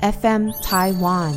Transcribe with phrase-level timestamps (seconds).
[0.00, 1.32] FM Taiwan。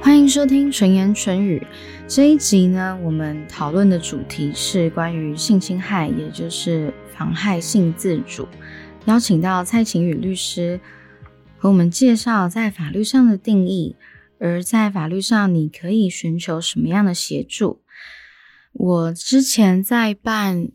[0.00, 1.66] 欢迎收听纯言纯语
[2.08, 8.48] 这一集呢，我们讨论的主题是关于性侵害，也就是妨害性自主。
[9.04, 10.80] 邀请到蔡晴雨律师
[11.58, 13.96] 和我们介绍在法律上的定义，
[14.38, 17.82] 而在法律上你可以寻求什么样的协助。
[18.72, 20.68] 我之前在办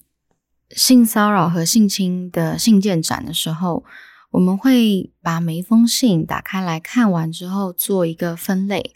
[0.72, 3.84] 性骚扰和性侵的信件展的时候，
[4.32, 8.94] 我们会把每一封信打开来看完之后做一个分类。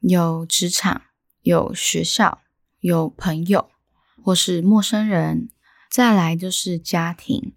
[0.00, 1.02] 有职场，
[1.42, 2.42] 有学校，
[2.80, 3.70] 有朋友，
[4.22, 5.48] 或是陌生人，
[5.90, 7.54] 再来就是家庭。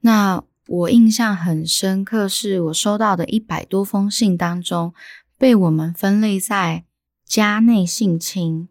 [0.00, 4.94] 那我印象很深刻，是我收到的一百多封信当中，
[5.36, 6.84] 被我们分类在
[7.26, 8.68] 家内性侵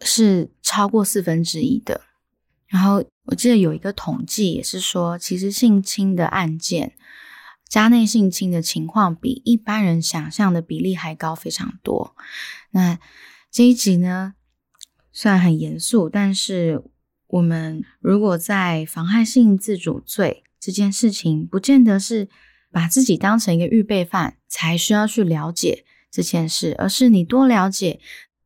[0.00, 2.02] 是超过四分之一的。
[2.68, 6.96] 然后我记得有一个统计，也是说，其实性侵的案件。
[7.68, 12.16] 家内性侵的情况比一般人想象的比例还高非常多。
[12.72, 12.98] 那
[13.52, 14.34] 这一集呢，
[15.12, 16.82] 虽然很严肃，但是
[17.28, 22.28] 我们如果在妨害性自主罪这件事情，不见得是
[22.72, 28.00] 把自己当成一个预备犯才需要去了解这件事，而是你多了解。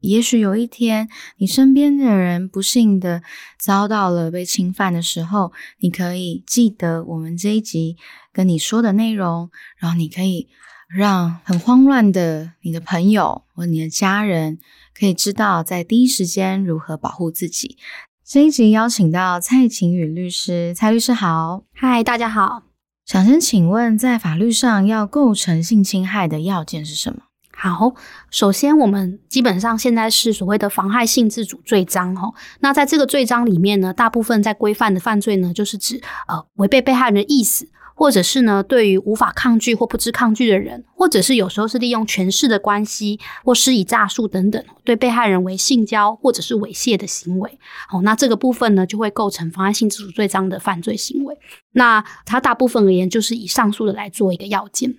[0.09, 3.23] 也许有一天，你身边的人不幸的
[3.59, 7.97] 遭到了被侵犯的时候，你可以记得我们这一集
[8.33, 10.49] 跟你说的内容，然后你可以
[10.89, 14.59] 让很慌乱的你的朋友或你的家人
[14.99, 17.79] 可以知道在第一时间如何保护自己。
[18.25, 22.63] 这一集邀请到蔡晴雨律师，蔡律师好，嗨，大家好，
[23.05, 27.23] 想先请问，在法律上要构成性侵害的要件是什么？
[27.57, 27.95] 好，
[28.31, 32.31] 首先我们基本上现在是所谓的妨害性自主罪章哈。
[32.61, 47.59] 那在这个罪章里面呢，大部分在规范的犯罪呢，就是指呃违背被害人的意思，或者是呢对于无法抗拒或不知抗拒的人，或者是有时候是利用权势的关系或施以诈术等等，对被害人为性交或者是猥亵的行为。
[47.89, 51.39] 好，那这个部分呢就会构成妨害性自主罪章的犯罪行为。
[51.73, 54.97] 那它大部分而言就是以上述的来做一个要件。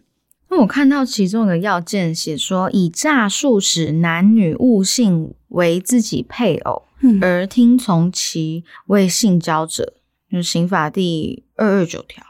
[0.49, 6.83] 那我看到其中一个要件写说，以诈术使男女误信为自己配偶，
[7.21, 9.93] 而听从其为性交者，
[10.31, 12.23] 就是刑法第二二九条。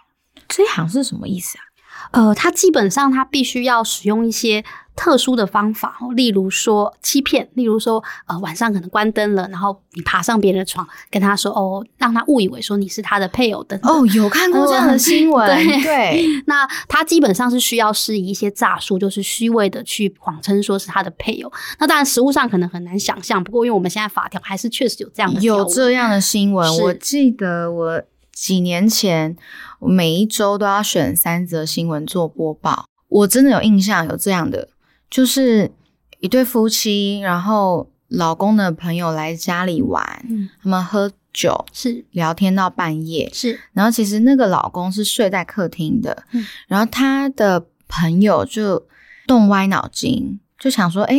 [0.47, 1.63] 这一行是什么意思啊？
[2.11, 4.63] 呃，他基本上他必须要使用一些。
[4.95, 15.45] 特殊的方法哦，例如说欺骗，例如说呃晚上可能关灯了，然后你爬上别人的床，跟他说哦，让他误以为说你是他的配偶等哦，有看过这样的新闻，
[15.83, 21.51] 对，那他基本上是需要施以一些诈术，就是虚伪的去谎称说是他的配偶。
[21.79, 26.77] 那当然实物上可能很难想象，不过因为我们现在法条还是确实有这样的有这样的新闻。
[26.83, 28.01] 我记得我
[28.31, 29.35] 几年前
[29.79, 34.69] 每一周都要选三则新闻做播报，我真的有印象有这样的。
[35.09, 35.71] 就是
[36.19, 40.25] 一对夫妻，然后老公的朋友来家里玩，
[40.61, 42.05] 他们喝酒是。
[42.11, 43.29] 聊天到半夜。
[43.33, 46.25] 是，然后其实那个老公是睡在客厅的，
[46.67, 48.87] 然后他的朋友就
[49.27, 51.17] 动歪脑筋，就想说，哎，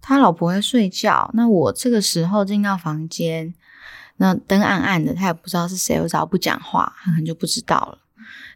[0.00, 3.52] 他老婆会睡觉，那我这个时候进到房间，
[4.16, 7.98] 那灯暗暗的，他也不知道是谁，我只要不讲话，他可能就不知道了。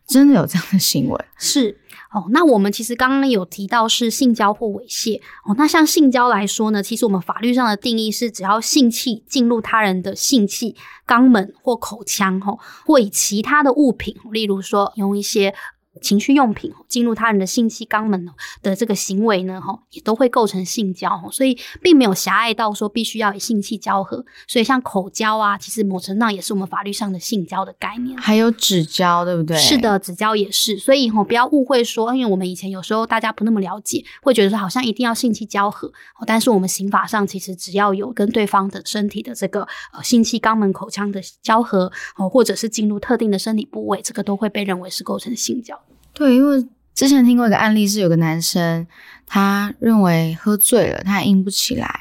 [0.06, 1.78] 真的有这样的新闻是
[2.12, 10.76] 哦，那我们其实刚刚有提到是性交或猥亵哦，那像性交来说呢，其实我们法律上的定义是，只要性器进入他人的性器、
[11.06, 15.54] 肛门或口腔，吼，或以其他的物品，例如说用一些。
[16.00, 18.26] 情趣用品进入他人的性器肛门
[18.62, 24.24] 的这个行为呢，哈，也都会构成性交，所以并没有狭隘到说必须要以性器交合。
[24.48, 28.16] 所以像口交啊，其实某程度上也是我们法律上的性交的概念。
[28.16, 29.56] 还有指交，对不对？
[29.58, 30.78] 是的，指交也是。
[30.78, 35.92] 所以哈，不要误会说，因为我们以前有时候大家不那么了解，会觉得说好像一定要性器交合。
[36.26, 45.78] 但是我们刑法上其实只要有跟对方的身体的这个呃性器肛门口腔的交合，哦，或者是进入特定的身体部位，这个都会被认为是构成性交。
[46.14, 48.86] 对，因为之前听过一个案例，是有个男生，
[49.26, 52.00] 他认为喝醉了，他硬不起来，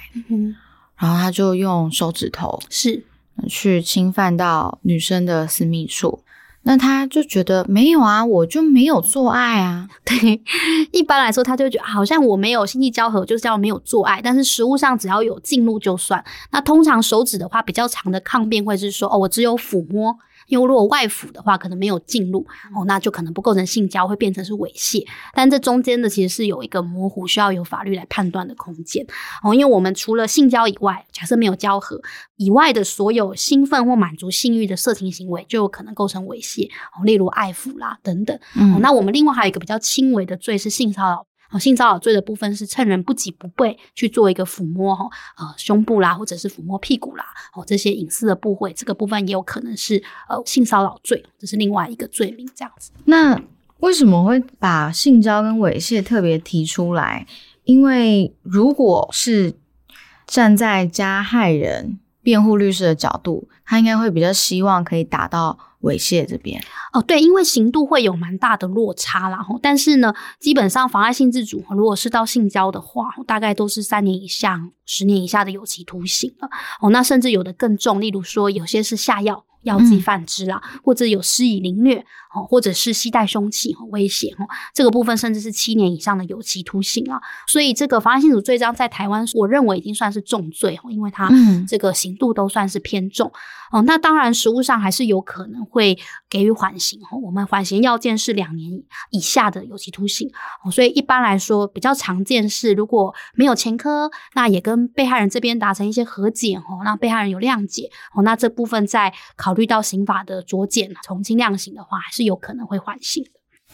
[0.97, 3.03] 然后他就用手指头是
[3.47, 6.21] 去侵犯到女生的私密处，
[6.63, 9.87] 那他就觉得没有啊，我就没有做爱啊。
[10.05, 10.41] 对，
[10.91, 16.23] 一般来说，他就觉得好像我没有心气交合，就是叫没有做爱，但是实物上只要有进入就算。
[16.51, 20.15] 那通常手指的话，比较长的抗辩会是说，哦，我只有抚摸。
[20.51, 22.45] 因为如果外 phủ 的话，可能没有进入
[22.75, 25.07] 哦，那就可能不构成性交，会变成是猥亵。
[25.33, 29.05] 但这中间的其实是有一个模糊，需要有法律来判断的空间
[29.41, 29.53] 哦。
[29.55, 32.01] 因为我们除了性交以外，假设没有交合
[32.35, 36.69] 以外的所有兴奋或满足性欲的色情行为，就有可能构成猥亵
[36.99, 38.37] 哦，例如爱抚啦等等。
[38.55, 41.25] 哦，那我们另外还有一个比较轻微的罪是性骚扰。
[41.51, 45.05] 哦，性骚扰罪的部分是趁人不急不备去做一个抚摸哈，
[45.37, 52.91] 呃，胸部啦，或者是抚摸屁股啦，哦，这些隐私的部位，这个部分也有可能是呃性骚扰罪，这是另外一个罪名这样子。
[53.05, 53.41] 那
[53.79, 57.27] 为什么会把性交跟猥亵特别提出来？
[57.65, 59.53] 因为如果是
[60.25, 65.57] 站在加害人辩护律师的角度，他应该会比较希望可以达到。
[65.81, 66.61] 猥亵这边
[66.93, 76.49] 哦，对，因为刑度会有蛮大的落差啦，吼，但是呢，基本上妨碍性自主，如果是到性交的话，大概都是三年以上、十年以下的有期徒刑了，
[76.81, 79.45] 哦，那甚至有的更重，例如说有些是下药。
[79.63, 81.99] 药剂犯之啦，或者有施以凌虐，
[82.33, 87.21] 哦，或者是携带凶器和威胁，哦，这个部分甚至是七年以上的有期徒刑啊。
[87.45, 91.29] 所以这个妨碍性主罪章在台湾，我认为已经算是重罪，哦，因为它
[91.67, 93.31] 这个刑度都算是偏重。
[93.71, 95.95] 哦，那当然实务上还是有可能会
[96.27, 98.71] 给予缓刑，哦，我们缓刑要件是两年
[99.11, 100.27] 以下的有期徒刑。
[100.63, 109.51] 哦，所以一般来说比较常见是如果没有前科，那也跟被害人这边达成一些和解，哦，让被害人有谅解，哦，那这部分在考。
[109.51, 113.31] 考虑到刑法的酌减，从轻量刑的话，还是有可能会缓刑的。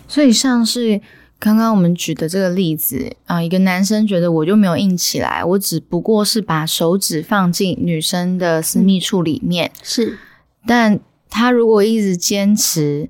[0.07, 1.00] 所以，像是
[1.39, 10.18] 刚刚我们举的这个例子啊，一个男生觉得我就没有硬起来，我只不过是把手指放进女生的私密处里面，是。
[10.66, 11.00] 但
[11.30, 13.10] 他如果一直坚持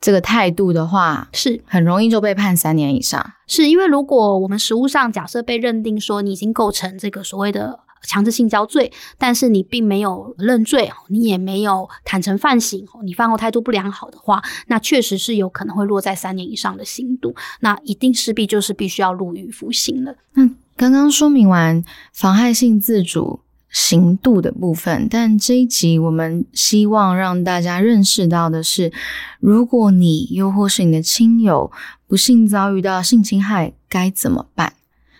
[0.00, 3.32] 这个态度的话，是很容易就被判三年以上。
[3.46, 7.80] 是因为如果我们实务上假设被认定说你已经构成这个所谓的。
[8.04, 20.14] 强制性交罪，但是你并没有认罪，你也没有坦诚犯行，你犯后态度不良好的话，那确实是有可能会落在三年以上的刑度，那一定势必就是必须要入狱服刑了。
[20.34, 23.40] 那刚刚说明完妨害性自主
[23.70, 28.92] 刑度的部分，但这一集我们希望让大家认识到的是，
[29.40, 31.72] 如果你又或是你的亲友
[32.06, 34.74] 不幸遭遇到性侵害，该怎么办？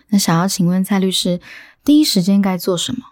[0.09, 1.39] 那想要请问蔡律师。
[1.85, 3.03] 第一时间该做什么？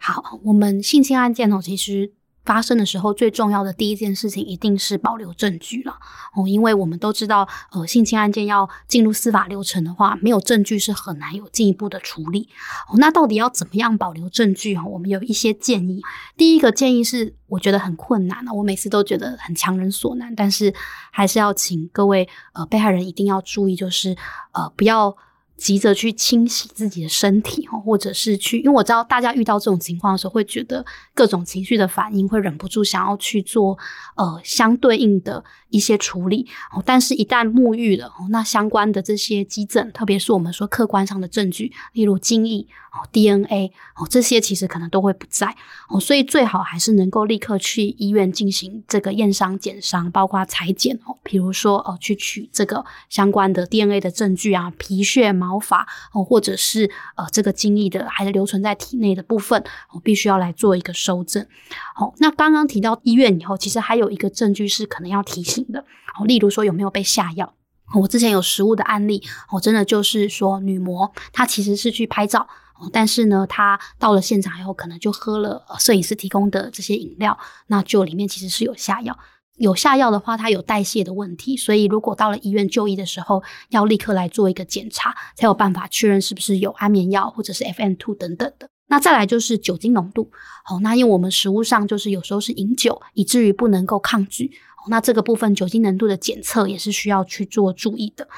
[0.00, 2.10] 好，我们性侵案件哦，其实
[2.44, 5.92] 发生的时候，最重要的第一件事情一定是保留证据了
[6.34, 12.48] 哦，因为我们都知道，呃，性侵案件要进入司法流程的话，没有证据是很难有进一步的处理
[12.88, 12.96] 哦。
[12.96, 14.82] 那到底要怎么样保留证据哦？
[14.86, 16.00] 我们有一些建议。
[16.36, 20.74] 第一个建议是，我觉得很困难了，我每次都觉得很强人所难，但是
[21.12, 24.16] 还是要请各位呃被害人一定要注意，就是
[24.52, 25.16] 呃不要。
[25.56, 30.84] 急着去清洗自己的身体哦，或者是去，因为我知道大家遇到这种情况的时候，会觉得
[31.14, 33.78] 各种情绪的反应，会忍不住想要去做
[34.16, 36.82] 呃相对应的一些处理哦。
[36.84, 45.56] 但是，一旦沐浴了哦，那相关的这些基证，特别是我们说客观上的证据，例如精液哦、DNA 哦，这些其实可能都会不在
[45.88, 45.98] 哦。
[45.98, 55.62] 所以，最好还是能够立刻去医院进行这个验伤、检伤，包括裁剪哦，比如说哦，去取这个相关的 DNA 的证据啊，皮屑毛。
[55.62, 61.46] 发哦，或者是呃，这个精液的还是留存在体内的部分，我必须要来做一个收证。
[61.94, 65.80] 好，那刚刚提到医院以后，其实还有一个证据是可能要提醒的。
[66.18, 67.54] 哦，例如说有没有被下药？
[68.00, 72.48] 我之前有实物的案例，哦，真的就是说女模她其实是去拍照，
[72.90, 79.18] 但是呢，她到了现场以后，可能就喝了摄影师提供的这些饮料，那就里面其实是有下药。
[79.58, 88.70] 有下药的话，它有代谢的问题，所以如果到了医院就医的时候，要立刻来做一个检查，才有办法确认是不是有安眠药或者是 FM two 等等的。
[88.88, 90.30] 那再来就是酒精浓度，
[90.64, 94.50] 好，那因为我们食物上就是有时候是饮酒，以至于不能够抗拒，
[94.88, 98.28] 那这个部分酒精浓度的检测也是需要去做注意的。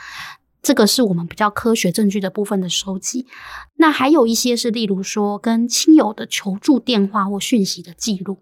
[0.62, 3.26] 这个是我们比较科学证据的部分的收集。
[3.76, 8.38] 那还有一些是，例如说跟亲友的求助电话或讯息的记录。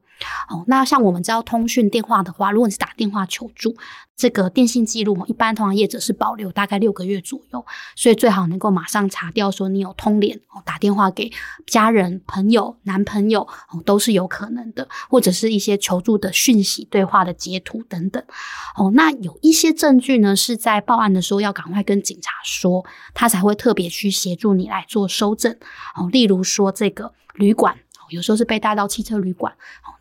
[0.49, 3.76] 哦，那像我们知道通讯电话的话，如果你是打电话求助，
[4.16, 7.64] 这个电信记录一般通常业者是保留大概六个月左右，
[7.97, 11.33] 所以最好能够马上查掉，说你有通联哦，打电话给
[11.66, 18.23] 家人、朋友、男朋友哦，都是有可能的，或者是一些求助的讯息、对话的截图等等。
[18.76, 25.57] 哦，那有一些证据呢，是在报案的时候要赶快跟警察说，他才会特别去协助你来做收证。
[25.97, 27.76] 哦，例如说这个旅馆。
[28.12, 29.52] 有时候是被带到汽车旅馆，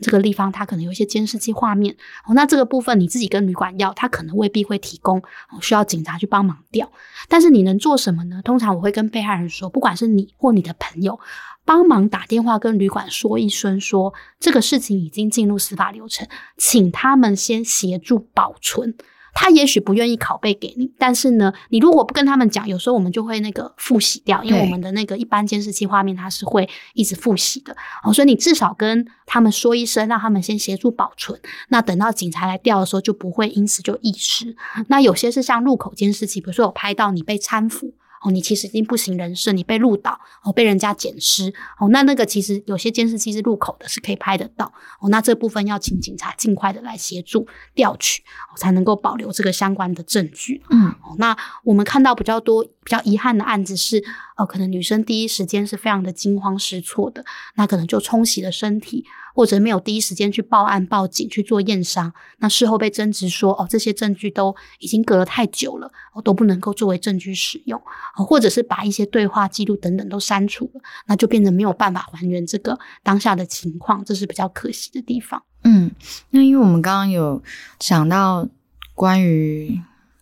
[0.02, 5.22] 这个地方它可能有一些监视器画面，哦，那这个部分你自己跟旅馆要，他可能未必会提供，
[5.62, 6.92] 需要警察去帮忙调。
[7.28, 8.42] 但是你能做什么呢？
[8.44, 11.20] 通常我会跟被害人说，不管是你或你的朋友。
[11.64, 16.28] 帮忙打电话跟旅馆说一声，说这个事情已经进入司法流程，
[16.58, 18.96] 请他们先协助保存。
[19.34, 31.40] 他也许不愿意拷贝给你，但是呢，你如果不跟他们讲，有时候我们就会那个复习掉，因为我们的那个一般监视器画面它是会一直复习的哦，所以你至少跟他们说一声，让他们先协助保存。
[31.70, 34.56] 那等到警察来调的时候，就不会因此就遗失。
[34.88, 37.94] 那有些是像入口监视器，比如说有拍到你被搀扶。
[38.24, 50.62] 哦，你其实已经不省人事，你被录到，哦，被人家捡尸，哦，那那个其实有些监视器是入口的，是可以拍得到，哦，那这部分要请警察尽快的来协助调取，哦才能够保留这个相关的证据。
[50.70, 52.66] 嗯，哦，那我们看到比较多。
[52.84, 54.04] 比较遗憾的案子是，
[54.38, 57.24] 呃，可能女生第一时间是非常的惊慌失措的，
[57.56, 67.80] 那可能就冲洗了身体，或者没有第一时间去报案报警去做验伤，那事后被争执说，哦，这些证据都已经隔了太久了，哦，都不能够作为证据使用，
[68.16, 75.44] 或者是把一些对话记录等等都删除了，那就变得没有办法还原这个当下的情况，这是比较可惜的地方。
[75.64, 75.92] 嗯，
[76.32, 77.44] 那因为我们刚刚有
[77.78, 78.50] 讲到
[78.96, 79.80] 关于。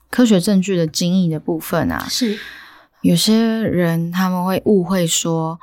[0.10, 2.38] 科学证据的精义的部分啊，是
[3.02, 5.60] 有些人他们会误会说，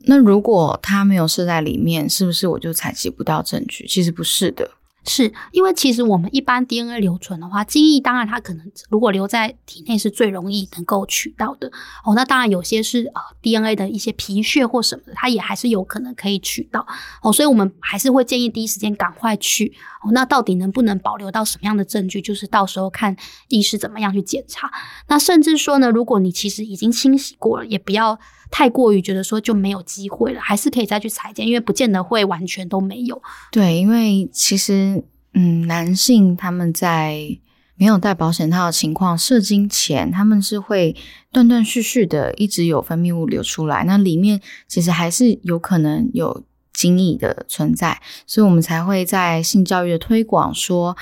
[0.00, 3.86] 那如果他没有设在里面，是不是我就采集不到证据？
[3.86, 4.72] 其实不是的。
[5.04, 11.68] 是因为其实我们一般 DNA 留存的话，精液当然它可能如果留在体内是最容易能够取到的
[12.04, 12.14] 哦。
[12.14, 16.86] 那当然有些是呃 DNA 的一些皮屑或什么的，它也还是有可能可以取到
[17.22, 17.32] 哦。
[17.32, 19.72] 所以我们还是会建议第一时间赶快去
[20.12, 23.16] 那到底能不能保留到什么样的证据，就是到时候看
[23.48, 24.70] 医师怎么样去检查。
[25.08, 28.18] 那甚至说呢，如果你其实已经清洗过了，也不要。
[28.50, 33.20] 太过于觉得说就没有机会了，还是可以再去裁剪，因为不见得会完全都没有。
[33.52, 37.38] 对，因为其实嗯，男性他们在
[37.74, 40.96] 没有戴保险套的情况射精前，他们是会
[41.30, 46.42] 断断续续的一直有分泌物流出来，那里面其实还是有可能有
[46.78, 50.96] 精液的存在，所以我们才会在性教育的推广说，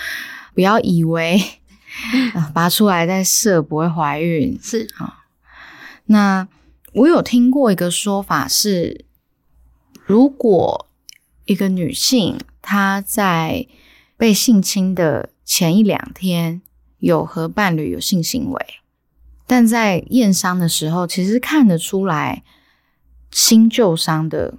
[0.54, 1.42] 不要以为
[2.54, 5.26] 拔出来再射不会怀孕是啊，
[6.06, 6.48] 那。
[7.00, 9.04] 我有听过一个说法是，
[10.06, 10.88] 如果
[11.44, 13.66] 一个女性她在
[14.16, 16.62] 被性侵的前一两天
[16.96, 18.66] 有和伴侣有性行为，
[19.46, 22.42] 但在验伤的时候，其实看得出来
[23.30, 24.54] 新旧伤的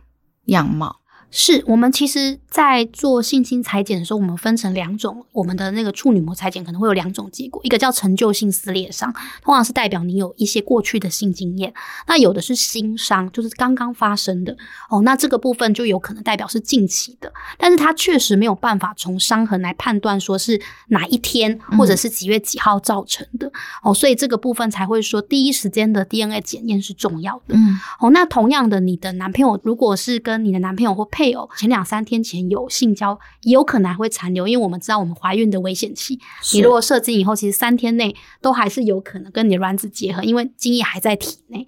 [0.46, 1.00] 样貌。
[1.32, 5.24] 是我们其实，在做性侵裁剪的时候，我们分成两种。
[5.32, 11.72] 我们的那个处女膜裁剪可能会有两种结果，一个叫成就性撕裂伤，通常是代表你有一些过去的性经验；
[12.08, 14.58] 那有的是新伤，就是刚刚发生的
[14.90, 15.04] 哦。
[15.04, 23.52] 那这个部分就有可能代表是近期的，但是它确实没有办法从伤痕来判断说是哪一天或者是几月几号造成的
[23.84, 23.94] 哦。
[23.94, 27.54] 所以这个部分才会说第一时间的 DNA 检验是重要的。
[27.54, 36.20] 嗯，哦，那同样的，你的男朋友如果是跟你的男朋友或配偶前两三天前有性交，也有可能还会残留，因为我们知道我们怀孕的危险期，
[36.54, 41.66] 你如果射精以后，其实三天内都还是有可能跟你的卵子结合，因为精液还在体内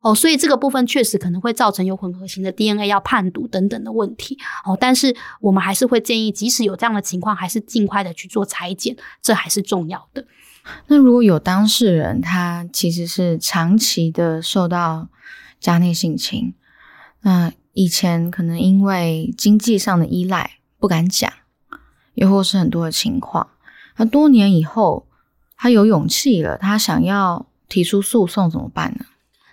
[0.00, 4.76] 哦，所以这个部分确实可能会造成有混合型的 DNA 要判读等等的问题哦。
[4.78, 10.26] 但是我们还是会建议，即使有这样的情况，还是尽快的去做裁剪，这还是重要的。
[10.88, 15.08] 那如果有当事人他其实是长期的受到
[15.60, 16.54] 家内性侵，
[17.22, 17.52] 那。
[17.72, 21.32] 以前可能因为经济上的依赖不敢讲，
[22.14, 23.48] 又或是很多的情况，
[23.96, 25.06] 那多年以后
[25.56, 29.06] 他有勇气了，他想要提出诉讼怎么办呢？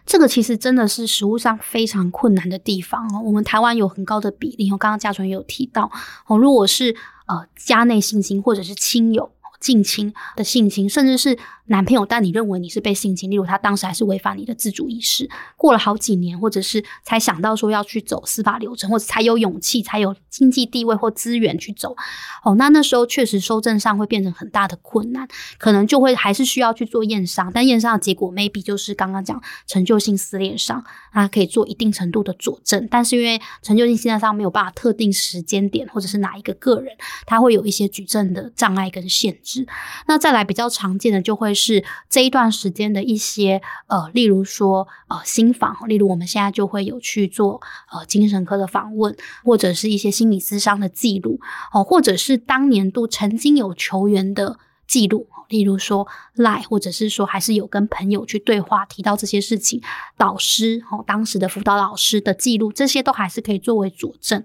[0.06, 3.22] 这个其实真的是实务上非常困难的地方哦。
[3.24, 5.92] 我们台湾有很高的比例，我刚刚嘉纯也有提到
[6.28, 6.96] 哦，如果是
[7.28, 11.38] 呃家内性侵或者是亲友近亲的性侵，甚至是。
[11.70, 21.96] 男朋友，但你认为你是被性侵，例如他当时还是违反你的自主意识，过了好几年，或者是才想到说要去走司法流程，或者才有勇气、才有经济地位或资源去走，
[22.44, 25.28] 哦，那那时候确实收证上会变成很大的困难，
[25.60, 30.84] 可能就会还是需要去做验伤，但验伤的结果 maybe 就是刚刚讲成就性撕裂伤，
[31.14, 36.96] 它可以做一定程度的佐证，但是因为成就性撕裂伤没有办法特定时间点或者是哪一个个人，
[37.28, 39.68] 他会有一些举证的障碍跟限制，
[40.08, 41.54] 那再来比较常见的就会。
[41.60, 47.62] 是这一段时间的一些呃，例如说呃，新访，例如我们现在就会有去做
[47.92, 51.40] 呃精神科的访问，或者是一些心理咨商的记录
[51.74, 59.82] 哦，或者是当年度曾经有球员的记录，例如说赖，或者是说还是有跟朋友去对话提到这些事情，
[60.18, 64.44] 导师哦，当时的辅导老师的记录，这些都还是可以作为佐证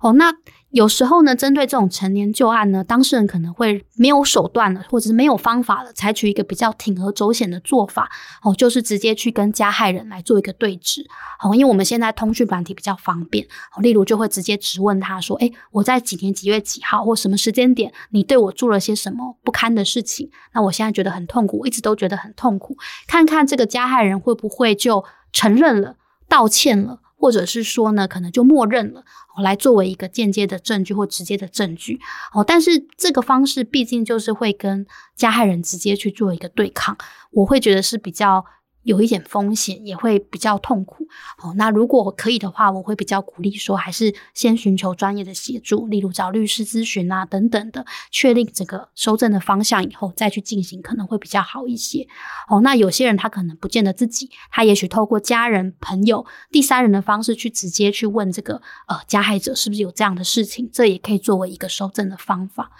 [0.00, 0.14] 哦。
[0.14, 0.32] 那
[0.74, 8.10] 有时候呢，针对这种成年旧案呢，当事人可能会没有手段了，或者是没有方法了，采取一个比较铤而走险的做法，
[8.42, 11.06] 哦，就是直接去跟加害人来做一个对质，
[11.40, 13.46] 哦，因为我们现在通讯软体比较方便，
[13.80, 20.28] 例如就会直接质问他说，哎，我在几年几月几号或什么时间点，你对我做了些什么不堪的事情？
[20.54, 22.76] 那我现在觉得很痛苦，我一直都觉得很痛苦，
[23.06, 25.94] 看看这个加害人会不会就承认了、
[26.28, 26.98] 道歉了。
[27.24, 29.02] 或者是说呢，可能就默认了，
[29.42, 31.98] 来作为一个间接的证据或直接的证据
[32.34, 32.44] 哦。
[32.44, 36.94] 但是这个方式毕竟就是会跟加害人直接去做一个对抗，
[37.30, 38.44] 我会觉得是比较。
[38.84, 41.06] 有一点风险，也会比较痛苦。
[41.42, 52.06] 哦，那如果可以的话，我会比较鼓励说，还是先寻求专业的协助，例如找律师咨询啊等等的，确定整个收证的方向以后再去进行，可能会比较好一些。
[52.48, 62.70] 哦，那有些人他可能不见得自己，他也许透过家人、朋友、第三人的方式去直接去问这个呃加害者是不是有这样的事情，这也可以作为一个收证的方法。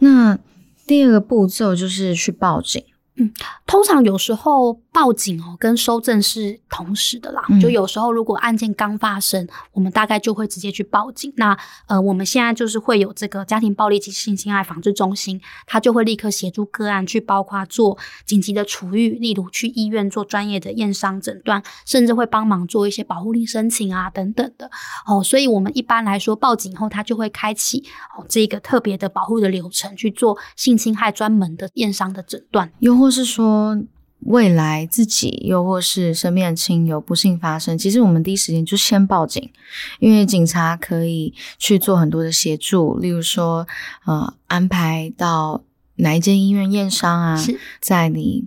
[0.00, 0.38] 那
[0.86, 2.84] 第二个步骤就是去报警。
[3.16, 3.30] 嗯，
[3.66, 7.42] 通常有时候报警哦，跟收证是同时的啦。
[7.60, 11.30] 就有时候如果案件刚发生，我们大概就会直接去报警。
[11.36, 11.56] 那
[11.88, 24.70] 呃，我们现在就是会有这个家庭暴力及性侵害防治中心，他就会立刻协助个案去，包括做紧急的处遇，例如去医院做专业的验伤诊断，甚至会帮忙做一些保护令申请啊等等的
[25.06, 25.22] 哦。
[25.22, 27.84] 所以我们一般来说报警后，他就会开启
[28.16, 32.72] 哦这个特别的保护的流程，去做性侵害专门的验伤的诊断。
[33.02, 33.82] 或是说
[34.20, 39.50] 未来自己，又或是身边的亲友不幸发生，其实我们第一时间就先报警，
[39.98, 43.66] 因为警察可以去做很多的协助，例如说，
[44.06, 45.64] 呃，安排到
[45.96, 47.44] 哪一间医院验伤啊，
[47.80, 48.44] 在你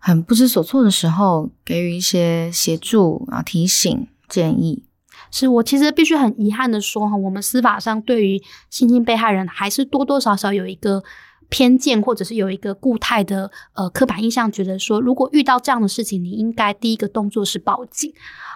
[0.00, 4.82] 很不知所措的时候，给予一些协助啊、提醒、建议。
[5.30, 11.04] 是我其实必须很遗憾的说哈，我们司法上对于性侵被害人，还是多多少少有一个。
[11.52, 18.10] 偏见，或者是有一个固态的呃刻板印象，觉得说如果遇到这样的事情，你应该第一个动作是报警。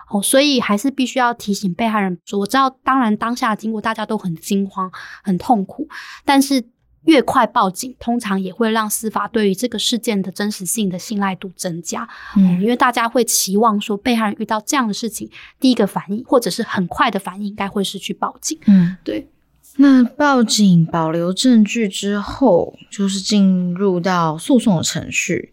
[0.08, 4.90] 哦，所以还是必须要提醒被害人说，我知道，当然当下经过大家都很惊慌、
[5.22, 5.88] 很痛苦，
[6.24, 6.64] 但是
[7.04, 15.28] 越快报警，通常也会让司法对于这个事件的真实性的信赖度增加，嗯，因为大家会期望说，被害人遇到这样的事情，
[15.60, 19.28] 第一个反应或者是很快的反应，应该会是去报警，嗯，对。
[19.76, 25.52] 那报警保留证据之后，就是进入到诉讼程序。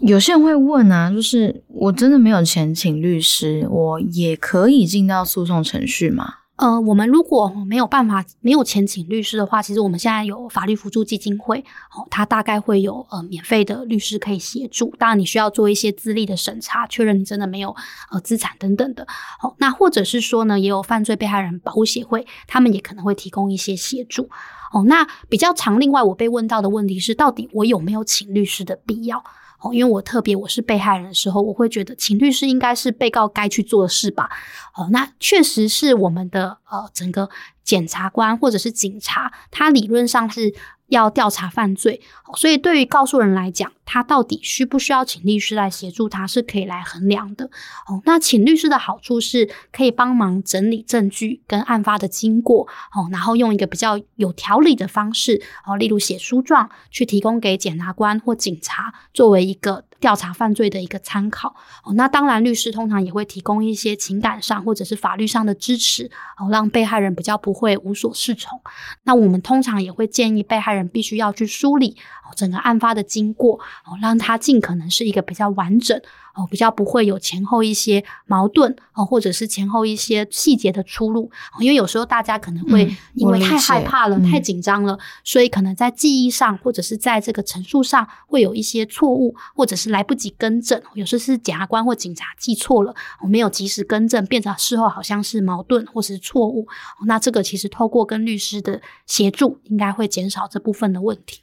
[0.00, 6.34] 有些人会问啊，就是我真的没有钱请律师，我也可以进到诉讼程序吗？
[6.58, 11.60] 呃，我们如果没有办法没有钱请律师的话，其实我们现在有法律辅助基金会，
[11.94, 14.92] 哦，它大概会有呃免费的律师可以协助。
[14.98, 17.74] 当然，你需要做一些资历的审查，确认你真的没有
[18.10, 19.06] 呃资产等等的。
[19.40, 24.28] 哦，那或者是说呢，也有犯罪被害人保护协会，他们也可能会提供一些协助。
[24.72, 29.22] 哦，那比较常，另外我被问到的问题是，到底我有没有请律师的必要？
[29.60, 34.30] 哦，因为我特别我是被害人的时候，我会觉得请律师应该是被告该去做的事吧。
[34.74, 37.28] 哦，那确实是我们的呃整个
[37.64, 40.54] 检察官或者是警察，他理论上是。
[40.88, 42.00] 要调查犯罪，
[42.36, 47.46] 所以对于告诉人来讲，他到底需不需要请律师来协助，他是可以来衡量的。
[47.86, 59.84] 哦，那请律师的好处是可以帮忙整理证据跟案发的经过，哦，然后用一个比较有条理的方式，哦，例如写书状去提供给检察官或警察，作为一个。
[60.00, 68.60] 调查犯罪的一个参考哦，那当然律师通常也会提供一些情感上或者是法律上的支持哦，让被害人比较不会无所适从。
[69.04, 71.96] 那我们通常也会建议被害人必须要去梳理
[72.34, 76.00] 整个案发的经过哦，让他尽可能是一个比较完整。
[76.34, 90.80] 哦，比较不会有前后一些矛盾哦，或者是前后一些细节的出入，因为有时候大家可能会因为太害怕了、太紧张了，所以可能在记忆上或者是在这个陈述上会有一些错误，或者是来不及更正。
[90.94, 96.68] 有时候是检察官或警察记错了，我没有及时更正，变成事后好像是矛盾或是错误。
[97.08, 101.40] 那这个其实透过跟律师的协助，应该会减少这部分的问题。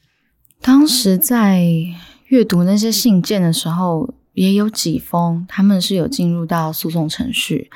[0.62, 1.66] 当时在
[2.28, 4.14] 阅读那些信件的时候。
[4.36, 7.72] 也有几封，他们是有进入到诉讼程序，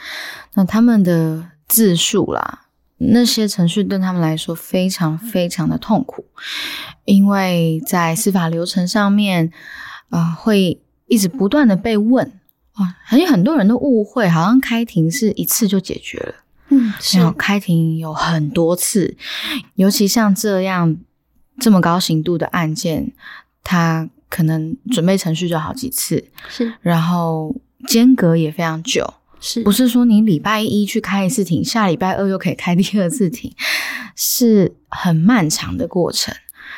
[0.56, 2.66] 那他们的自述啦，
[2.98, 6.26] 那些程序对他们来说非常非常的痛苦，
[7.06, 9.54] 因为在司法流程上面，
[10.10, 12.30] 啊，会一直不断的被问
[12.74, 16.36] 啊，还有很多人都误会，好像开庭是一次就解决了，
[16.72, 19.16] 嗯，是，开庭有很多次，
[19.76, 20.98] 尤其像这样
[21.60, 23.12] 这么高刑度的案件，
[23.64, 24.10] 他。
[24.32, 27.56] 可能准备程序就好几次，是，然后
[27.88, 33.52] 间隔也非常久，是不是说你礼拜一去开一次庭，下礼拜二又可以开第二次庭，
[34.16, 36.32] 是很漫长的过程。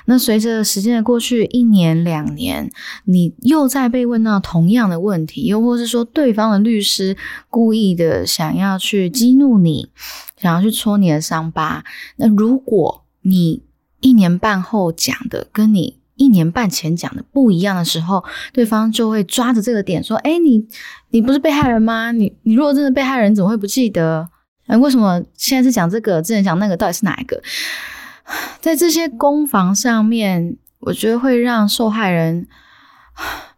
[0.06, 2.72] 那随着时间的过去，一年两年，
[3.04, 7.17] 你又在被问到同样的问题，又或是说对方的律师
[7.50, 9.89] 故意的想要去激怒你，
[10.38, 11.84] 想要去戳你的伤疤。
[12.15, 13.62] 那如果你
[14.02, 20.68] 一年半后讲的跟你一年半前讲的不一样的时候，对方就会抓着这个点说：“哎，你
[21.10, 22.12] 你不是被害人吗？
[22.12, 24.30] 你你如果真的被害人，怎么会不记得？
[24.68, 27.42] 哎，为什么现在是讲这个，之前讲那个，到底是哪一个？”
[28.62, 32.48] 在这些攻防上面，我觉得会让受害人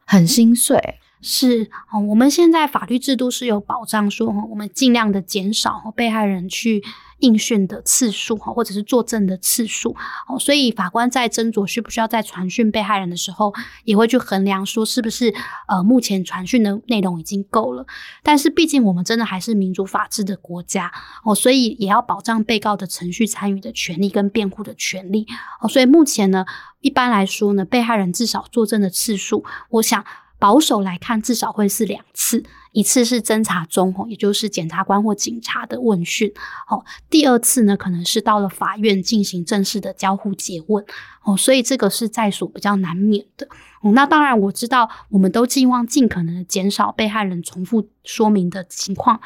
[0.05, 0.99] 很心碎。
[1.23, 6.83] 是哦，我们现在法律制度是有保障，说我们尽量的减少被害人去。
[7.19, 9.95] 应讯的次数哈，或者是作证的次数
[10.27, 13.53] 哦，所以法官在斟酌需不需要再传讯被害人的时候，
[13.85, 15.33] 也会去衡量说是不是
[15.69, 17.85] 呃目前传讯的内容已经够了。
[18.23, 20.91] 但是毕竟我们真的还是民主法治的国家
[21.23, 25.25] 哦，所以也要保障被告的程序参与的权利跟辩护的权利
[25.61, 25.69] 哦。
[25.69, 26.45] 所以目前呢，
[26.81, 30.03] 一般来说呢，被害人至少作证的次数，我想。
[30.43, 36.29] 保守来看，至少会是两次，一次是侦查中，也就是检察官或警察的问讯，
[36.67, 40.83] 哦，第二次呢，可能是到了法院进行正式的交互诘问，
[41.23, 43.47] 哦，所以这个是在所比较难免的。
[43.81, 49.17] 哦，那当然我知道，我们都希望尽可能的减少被害人重复说明的情况，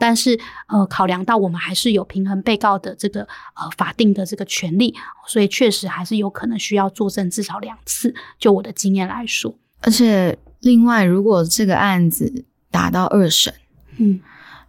[0.00, 4.92] 但是呃，考量到我们还是有平衡被告的这个呃法定的这个权利，
[5.28, 8.12] 所以确实还是有可能需要作证至少两次。
[8.40, 10.36] 就我的经验来说，而且。
[10.64, 13.54] 另外，如果这个案子打到二审，
[13.98, 14.18] 嗯，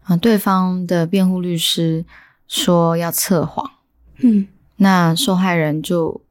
[0.04, 2.06] 啊，对方的辩护律师
[2.48, 3.72] 说要测谎，
[4.18, 6.22] 嗯，那受害人就。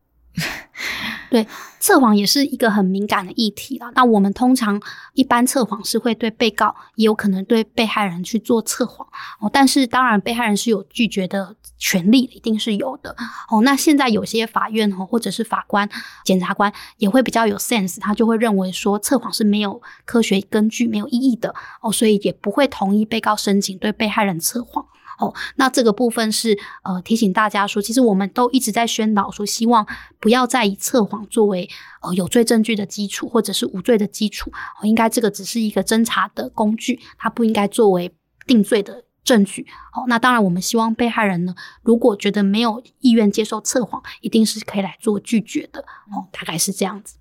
[1.31, 1.45] 对，
[1.81, 3.91] 测谎也是一个很敏感的议题了。
[3.95, 4.81] 那我们通常
[5.15, 9.05] 一般测谎是会对被告，也有可能对被害人去做测谎
[9.41, 9.51] 哦。
[9.53, 13.17] 但是当然，被害人是有拒绝的权利，一定是有的
[13.51, 13.63] 哦。
[13.63, 15.89] 那现在有些法院哦，或者是法官、
[16.25, 24.87] 检察官也会比较有 sense，他就会认为说测谎是没有科学根据、没有意义的哦，所以也不会同意被告申请对被害人测谎。
[25.19, 29.87] 哦，那这个部分是呃提醒大家说，其实我们都一直在宣导说，希望
[30.21, 31.69] 不要再以测谎作为
[32.03, 34.51] 呃有罪证据的基础，或者是无罪的基础。
[34.81, 38.15] 哦，应该这个只是一个侦查的工具，它不应该作为
[38.47, 39.67] 定罪的证据。
[39.95, 45.81] 哦，那当然，我们希望被害人呢，如果觉得没有意愿接受测谎，一定是可以来做拒绝的。
[45.81, 47.17] 哦，大概是这样子。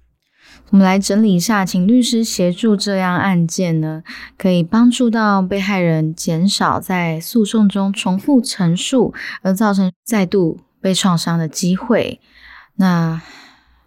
[0.69, 4.01] 我们来整理一下，请律师协助这样案件呢，
[4.39, 9.13] 可以帮助到被害人减少在诉讼中重复陈述
[9.43, 12.19] 而造成再度被创伤的机会。
[12.77, 13.21] 那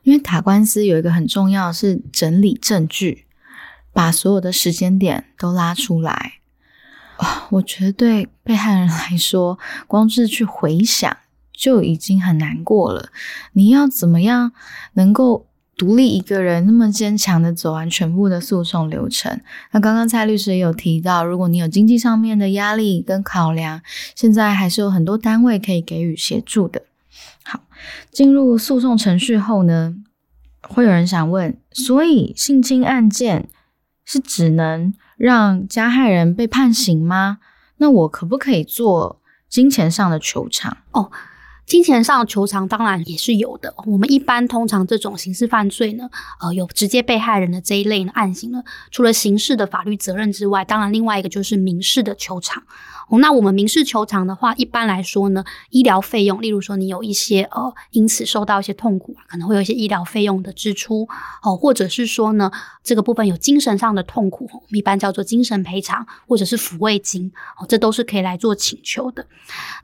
[0.04, 3.26] 因为打官司有一个很重要是整理证据，
[3.92, 6.34] 把所有的时间点都拉出来。
[7.16, 11.16] 啊，我觉得对被害人来说，光是去回想
[11.52, 13.08] 就已经很难过了。
[13.54, 14.52] 你要怎么样
[14.92, 15.48] 能够？
[15.76, 19.38] 独立一个人那么坚强的走完全部的诉讼流程。
[19.72, 23.82] 那刚刚蔡律师也有提到，如果你有经济上面的压力跟考量，
[24.14, 26.82] 现在还是有很多单位可以给予协助的。
[27.44, 27.60] 好，
[28.10, 29.94] 进入诉讼程序后呢，
[30.62, 33.50] 会有人想问：所以性侵案件
[34.04, 37.38] 是只能让加害人被判刑吗？
[37.76, 40.78] 那我可不可以做金钱上的求偿？
[40.92, 41.10] 哦。
[41.66, 43.74] 金钱上的求偿当然也是有的。
[43.86, 46.08] 我们一般通常这种刑事犯罪呢，
[46.40, 52.62] 呃，有直接被害人的这一类的案型呢，除了刑事的法律责任之外，当然另外一个就是民事的求偿。
[53.08, 61.08] 哦，那我们民事求偿的话，一般来说呢，医疗费用，例如说你有一些呃，因此受到一些痛苦啊，可能会有一些医疗费用的支出
[61.42, 62.50] 哦，或者是说呢，
[62.82, 69.26] 这个部分有精神上的痛苦，我们一般叫做精神赔偿或者是抚慰金哦，这都是可以来做请求的。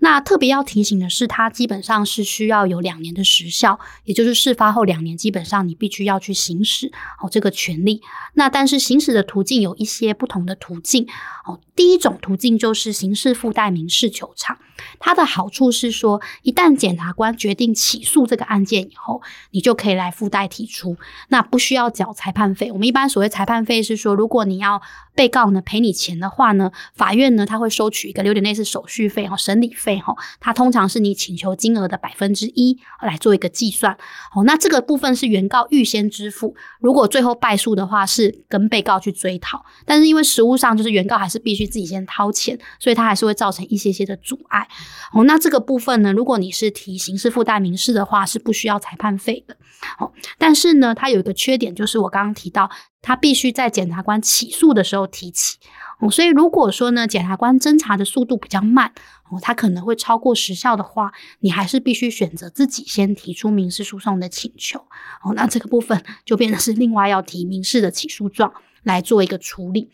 [0.00, 6.90] 那特别要提醒的是，它基本上是需要有两年的时效，也就是事发后两年，基本上你必须要去行使
[7.22, 8.02] 哦这个权利。
[8.35, 11.06] 那但是行使的途径有一些不同的途径
[11.46, 14.57] 哦，第一种途径就是行刑事附带民事求偿。
[14.98, 19.20] 它的好处是说，一旦检察官决定起诉这个案件以后，
[19.51, 20.96] 你就可以来附带提出，
[21.29, 22.72] 那不需要缴裁判费。
[22.72, 24.81] 我们一般所谓裁判费是说，如果你要
[25.14, 33.92] 被告呢赔你钱的话呢，法院呢他会收取一个有点类似手续费哈、审理费哈，它通常是你请求金额的百分之一来做一个计算。
[34.35, 39.64] 哦，那这个部分是原告预先支付，如果最后败诉的话，是跟被告去追讨。
[39.85, 44.67] 但是因为实务上就是原告还是必须自己先掏钱，所以他它还是会造成一些些的阻碍。
[45.12, 46.12] 哦，那这个部分呢？
[46.12, 49.57] 如果你是提刑事附带民事的话，是不需要裁判费的。
[49.99, 55.59] 哦，但是呢，它有一个缺点，就是我刚刚提到，他必须在检察官起诉的时候提起。
[56.01, 58.93] 哦，所以如果说呢，检察官侦查的速度比较慢，
[59.31, 64.81] 哦，他可能会超过时效的话，你还是必须选择自己先提出民事诉讼的请求。
[65.23, 69.91] 哦，那这个部分就变成是另外要提民事的起诉状来做一个处理。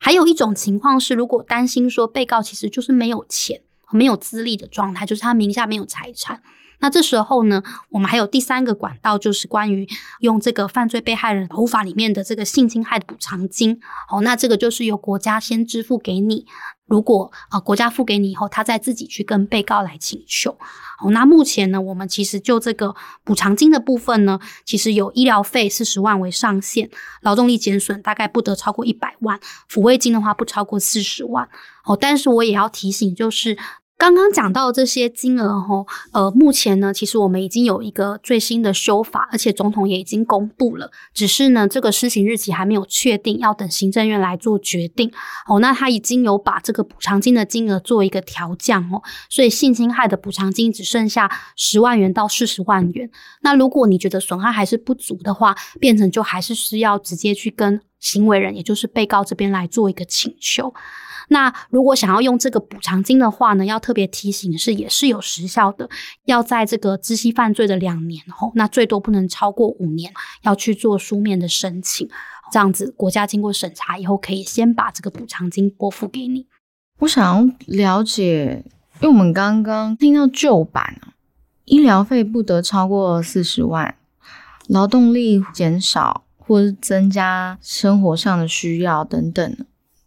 [0.00, 3.60] 还有一种情况是，如果担心说被告其实就是没有钱、
[3.92, 6.42] 没有资历的状态，就是他名下没有财产。
[6.82, 9.86] 那这时候呢，我们还有第三个管道，就是关于
[10.20, 13.78] 用这个犯罪被害人保护法里面的这个性侵害的补偿金。
[14.10, 16.46] 哦，那这个就是由国家先支付给你，
[16.90, 20.58] 如果啊国家付给你以后，他再自己去跟被告来请求。
[21.00, 26.90] 哦，那目前呢，我们其实就这个补偿金的部分呢，其实有医疗费四十万为上限，
[27.22, 29.38] 劳动力减损大概不得超过一百万，
[29.70, 31.48] 抚慰金的话不超过四十万。
[31.84, 33.56] 哦，但是我也要提醒，就是。
[34.00, 45.12] 刚刚讲到这些金额哈，呃，目前呢，其实我们已经有一个最新的修法，而且总统也已经公布了，只是呢，这个施行日期还没有确定，要等行政院来做决定。
[45.46, 53.10] 哦，那他已经有把这个补偿金的金额做一个调降哦，所以性侵害的补偿金只剩下十万元到四十万元。
[53.42, 60.72] 那如果你觉得损害还是不足的话，变成就还是需要直接去跟行为人，也就是被告这边来做一个请求。
[61.32, 65.88] 那如果想要用这个补偿金的话呢，要特别提醒是，也是有时效的，
[66.24, 70.12] 要在这个知悉犯罪的两年后，那最多不能超过五年，
[70.42, 72.08] 要去做书面的申请，
[72.52, 76.46] 这样子国家经过审查以后，可以先把这个补偿金拨付给你。
[76.98, 78.64] 我想要了解，
[79.00, 81.00] 因为我们刚刚听到旧版，
[81.64, 83.94] 医疗费不得超过四十万，
[84.66, 89.56] 劳动力减少或是增加生活上的需要等等。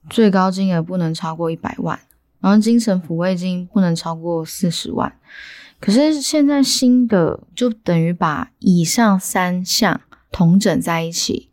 [0.10, 2.00] 最高金额不能超过一百万，
[2.40, 5.14] 然后精神抚慰金不能超过四十万。
[5.80, 11.50] 可是现在新的就等于把以上三项同整在一起，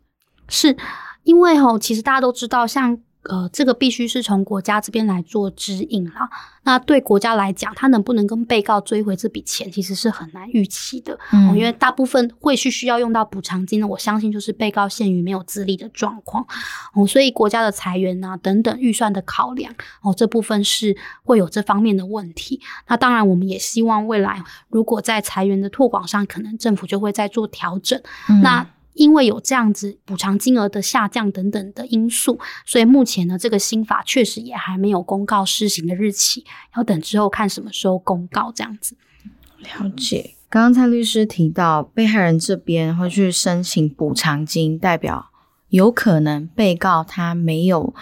[0.47, 0.77] 是
[1.23, 2.99] 因为吼，其实大家都知道，像。
[3.23, 6.29] 呃，这个必须是从国家这边来做指引啦。
[6.63, 11.17] 那对国家来讲，他能不能跟被告追回这笔钱，其实是很难预期的。
[11.31, 16.45] 嗯，因为大部分会是需要用到补偿金的，我相信就是被告陷于没有资历的状况。
[16.93, 22.59] 哦，所以国家的裁员啊等等预算的考量，哦，这部分是会有这方面的问题。
[22.87, 28.01] 那当然，我们也希望未来如果在裁员的拓广上，可能政府就会再做调整。
[28.41, 28.65] 那。
[28.93, 38.95] 因为有这样子补偿金额的下降等等的因素，所以目前呢，这个新法确实也还没有公告施行的日期，要等之后看什么时候公告这样子。
[39.59, 40.35] 了解。
[40.49, 45.31] 刚刚蔡律师提到，被害人这边会去申请补偿金，代表
[45.69, 47.93] 有可能被告他没有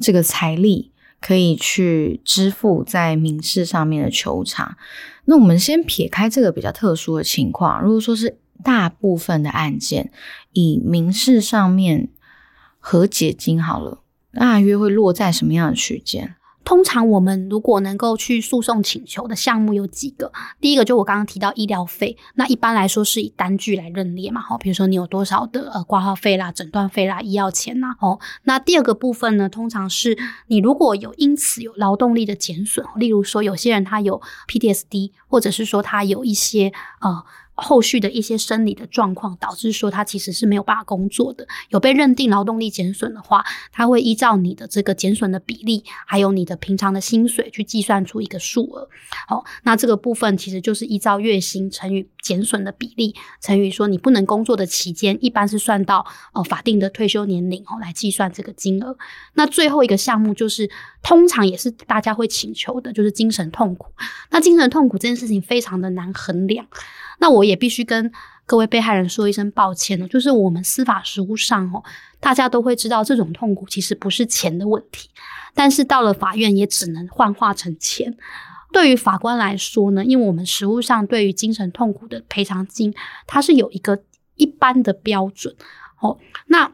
[0.00, 4.76] 这个财力可以去支付在民事上面的求偿。
[5.26, 8.38] 那我们先撇开这个比较特殊的情况，如果说是。
[8.64, 10.10] 大部分的案件
[10.52, 12.08] 以民事上面
[12.80, 14.00] 和解金好了，
[14.32, 16.34] 大约会落在什么样的区间？
[16.64, 20.32] 通常我们如果能够去诉讼请求的项目有几个？
[20.62, 36.72] 第一个就我刚刚提到医疗费，那一般来说是以单据来认列嘛，哈，比如说你有多少的呃挂号费啦、诊断费啦、医药钱呐，哦，那第二个部分呢，通常是你如果有因此有劳动力的减损，例如说有些人他有 PTSD，或者是说他有一些
[37.02, 37.24] 呃。
[37.54, 48.88] 后续的一些生理的状况导致说他其实是没有办法工作的，有被认定劳动力减损的话，他会依照你的这个减损的比例，还有你的平常的薪水去计算出一个数额。
[49.28, 58.96] 好，那这个部分其实就是依照月薪乘以减损的比例乘以说你不能工作的期间，一般是算到呃法定的退休年龄哦来计算这个金额。
[59.34, 60.68] 那最后一个项目就是
[61.02, 63.92] 通常也是大家会请求的，就是精神痛苦。
[64.30, 66.66] 那精神痛苦这件事情非常的难衡量。
[67.18, 68.10] 那我也必须跟
[68.46, 71.82] 各位被害人说一声抱歉了，就是我们司法实务上哦，
[72.20, 75.08] 大家都会知道这种痛苦其实不是钱的问题，
[75.54, 78.16] 但是到了法院也只能幻化成钱。
[78.72, 82.94] 对于法官来说呢，因为我们实务上对于精神痛苦的赔偿金，
[83.26, 84.02] 它是有一个
[84.34, 85.54] 一般的标准
[86.00, 86.18] 哦。
[86.46, 86.72] 那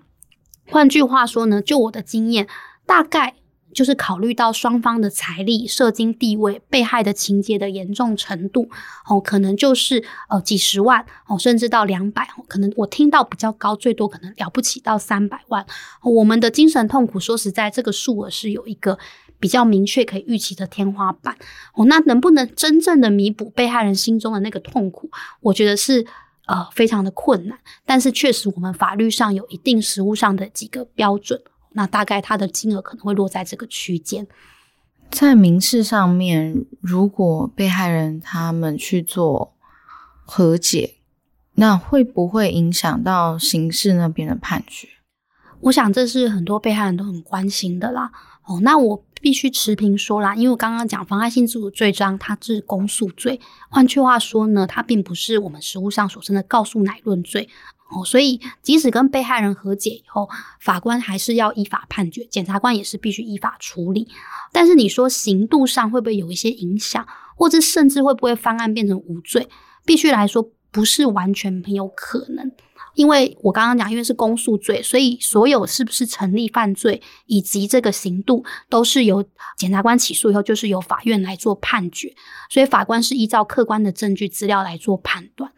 [0.67, 2.49] 换句话说呢，就我的经验，
[2.87, 3.35] 大概。
[3.73, 8.69] 就是考虑到双方的财力、社经地位、被害的情节的严重程度，
[9.07, 15.65] 哦，可能就是呃几十万哦，甚至到两百，可能我听到比较高，最多可能了不起到三百万。
[16.03, 18.99] 我们的精神痛苦，说实在，这个数额是有一个
[19.39, 21.37] 比较明确可以预期的天花板。
[21.75, 25.11] 哦，那能不能真正的弥补被害人心中的那个痛苦？
[25.41, 26.05] 我觉得是
[26.47, 27.59] 呃非常的困难。
[27.87, 31.41] 但是确实，我们法律上有一定实务上的几个标准。
[31.73, 34.27] 那大概它的金额可能会落在这个区间。
[35.11, 39.55] 在民事上面，如果被害人他们去做
[40.25, 40.97] 和解，
[41.55, 44.89] 那会不会影响到刑事那边的判决？
[45.63, 48.13] 我想这是很多被害人都很关心的啦。
[48.45, 57.49] 哦，那我必须持平说啦，因为我刚刚讲妨害性自主罪章，它是公诉罪，换句话说呢，它并不是我们实务上所称的告诉乃论罪。
[57.91, 60.29] 哦，所以即使跟被害人和解以后，
[60.61, 64.09] 法官还是要依法判决，检察官也是必须依法处理。
[64.53, 69.49] 但是你说刑度上会不会有一些影响，或者甚至会不会翻案变成无罪？
[69.85, 72.53] 必须来说，不是完全没有可能。
[72.95, 79.25] 因为我刚刚讲，因为是公诉罪，所以所有是不是成立犯罪以及这个刑度，都是由
[79.57, 82.13] 检察官起诉以后，就是由法院来做判决。
[82.51, 85.53] 所以法官是依照客观的证据资料来做判断。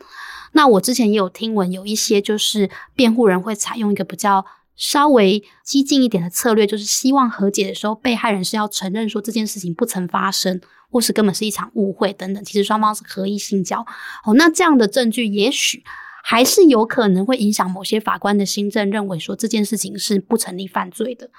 [0.52, 4.44] 那我之前也有听闻，有一些就是辩护人会采用一个比较
[4.76, 10.60] 稍微激进一点的策略，就是希望和解的时候，被害人是要承认说这件事情不曾发生，
[10.90, 12.44] 或是根本是一场误会等等。
[12.44, 13.80] 其实双方是合意性交。
[14.24, 15.82] 哦，那这样的证据也许
[16.22, 21.30] 还是有可能会影响某些法官的心证，认为说这件事情是不成立犯罪的。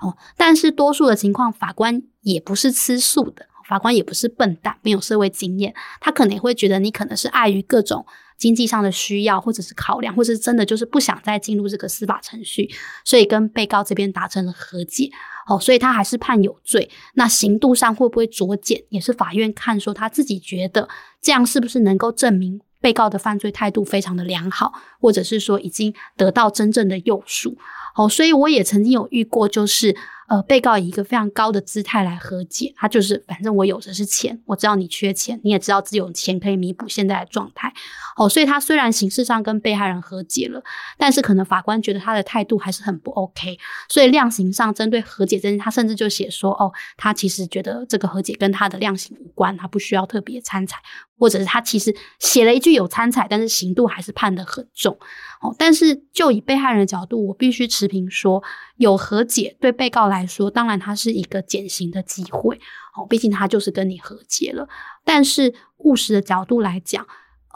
[0.00, 8.04] 哦，但是多数的情况，法官也不是吃素的，法官也不是笨蛋，没有社会经验，他可能也会觉得你可能是碍于各种。
[8.38, 12.70] 经济上的需要，或者是考量，或者是真的就是不想再进入这个司法程序，
[13.04, 15.10] 所以跟被告这边达成了和解。
[15.48, 16.88] 哦，所以他还是判有罪。
[17.14, 20.88] 那刑度上会不会酌减，也是法院看说他自己觉得
[21.20, 27.58] 这样是不是能够证明被告的犯罪态度非常的良好，或者是说已经得到真正的诱赎。
[27.96, 29.96] 哦，所以我也曾经有遇过，就是。
[30.28, 37.72] 呃，被告以一个非常高的姿态来和解，他就是反正我有的是钱，我知道你缺钱，你也知道自己有钱可以弥补现在的状态，
[38.16, 40.62] 哦，所以他虽然形式上跟被害人和解了，
[40.98, 50.76] 但是可能法官觉得他的态度还是很不 OK，所以量刑上针对和解这件，他甚至就写说，哦，他其实觉得这个和解跟他的量刑无关，他不需要特别参采，
[51.18, 54.98] 或者是他其实写了一句有参采，但是刑度还是判得很重，
[55.40, 58.42] 哦，但是就以被害人的角度，我必须持平说，
[58.76, 60.26] 有和解对被告来。
[60.26, 62.60] 说，当然它是一个减刑的机会
[62.96, 64.68] 哦，毕竟他就是跟你和解了。
[65.04, 67.06] 但是务实的角度来讲，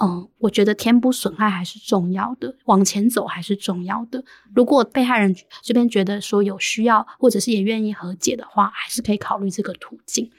[0.01, 4.25] 嗯，我觉得填补损害还是重要的，往前走还是重要的。
[4.55, 10.31] 如果被害人这边觉得说有需要，或者是也愿意和解的话，还是可以考虑这个途径。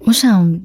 [0.00, 0.60] 我想，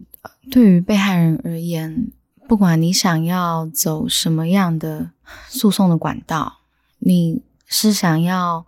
[0.51, 2.11] 对于被害人而言，
[2.47, 5.11] 不管你想要走什么样的
[5.47, 6.59] 诉讼的管道，
[6.99, 8.65] 你是想要。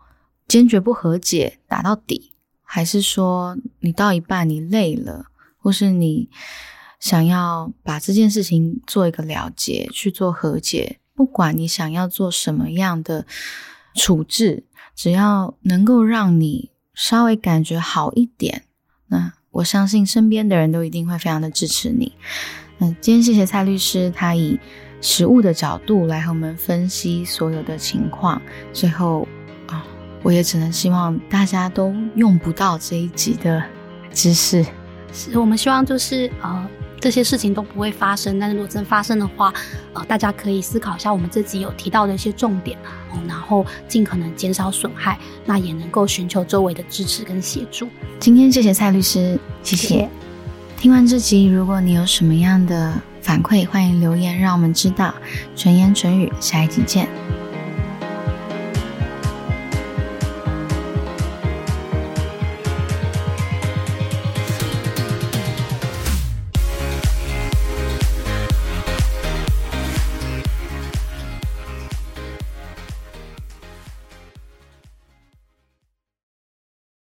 [0.48, 5.26] 坚决不和解，打到底，还是说你到一半你累了，
[5.58, 6.30] 或是你
[7.00, 11.00] 想要把这件事情做一个了结，去做和解？
[11.16, 13.26] 不管你想要做什么样的
[13.96, 18.66] 处置，只要能够让你稍微感觉好一点，
[19.08, 22.14] 那我相信身边的人都一定会非常的支持你。
[22.80, 24.60] 嗯，今天谢谢蔡律师，他以
[25.02, 28.42] 实物的角度来和我们分析所有的情况，
[28.74, 29.28] 最后
[29.68, 29.86] 啊。
[30.24, 33.64] 我也只能希望大家都用不到这一集的
[34.12, 34.66] 知识。
[35.14, 36.68] 是我们希望就是呃
[37.00, 39.54] 这些事情都不会发生，但是如果真发生的话，
[39.94, 42.76] 呃大家可以思考一下我们这集有提到的一些重点，
[43.12, 47.88] 哦，然后尽可能减少损害，那也能够寻求周围的支持跟协助。
[48.20, 50.10] 今天谢谢蔡律师，谢谢。
[50.78, 55.14] 听完这集，如果你有什么样的反馈，欢迎留言让我们知道。
[55.56, 57.10] 纯言纯语，下一集见。